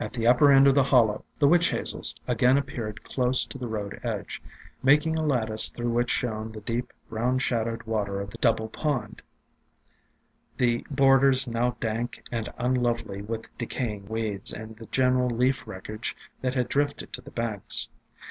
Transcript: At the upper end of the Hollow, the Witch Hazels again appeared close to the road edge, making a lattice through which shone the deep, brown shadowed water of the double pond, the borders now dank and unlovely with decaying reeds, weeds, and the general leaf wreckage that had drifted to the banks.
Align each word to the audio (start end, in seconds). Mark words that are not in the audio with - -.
At 0.00 0.14
the 0.14 0.26
upper 0.26 0.50
end 0.50 0.66
of 0.66 0.74
the 0.74 0.82
Hollow, 0.84 1.26
the 1.40 1.46
Witch 1.46 1.68
Hazels 1.68 2.14
again 2.26 2.56
appeared 2.56 3.04
close 3.04 3.44
to 3.44 3.58
the 3.58 3.68
road 3.68 4.00
edge, 4.02 4.40
making 4.82 5.16
a 5.18 5.22
lattice 5.22 5.68
through 5.68 5.90
which 5.90 6.08
shone 6.08 6.52
the 6.52 6.62
deep, 6.62 6.90
brown 7.10 7.38
shadowed 7.38 7.82
water 7.82 8.18
of 8.18 8.30
the 8.30 8.38
double 8.38 8.70
pond, 8.70 9.20
the 10.56 10.86
borders 10.90 11.46
now 11.46 11.76
dank 11.80 12.24
and 12.32 12.48
unlovely 12.56 13.20
with 13.20 13.54
decaying 13.58 14.06
reeds, 14.08 14.10
weeds, 14.10 14.52
and 14.54 14.76
the 14.78 14.86
general 14.86 15.28
leaf 15.28 15.66
wreckage 15.66 16.16
that 16.40 16.54
had 16.54 16.70
drifted 16.70 17.12
to 17.12 17.20
the 17.20 17.30
banks. 17.30 17.90